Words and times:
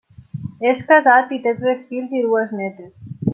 És 0.69 0.79
casat 0.87 1.35
i 1.37 1.39
té 1.45 1.53
tres 1.59 1.85
fills 1.91 2.17
i 2.21 2.23
dues 2.25 2.57
nétes. 2.63 3.05